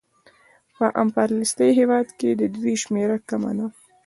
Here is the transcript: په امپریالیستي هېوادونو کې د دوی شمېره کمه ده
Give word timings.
په 0.77 0.85
امپریالیستي 1.03 1.69
هېوادونو 1.79 2.15
کې 2.19 2.29
د 2.39 2.43
دوی 2.55 2.75
شمېره 2.83 3.17
کمه 3.29 3.51
ده 3.57 3.67